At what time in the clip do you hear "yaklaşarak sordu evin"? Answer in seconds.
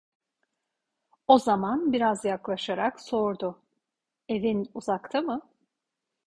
2.25-4.71